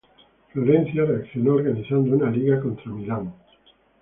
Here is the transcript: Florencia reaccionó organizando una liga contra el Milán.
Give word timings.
Florencia 0.51 1.05
reaccionó 1.05 1.53
organizando 1.53 2.15
una 2.15 2.31
liga 2.31 2.59
contra 2.59 2.85
el 2.85 2.91
Milán. 2.93 3.33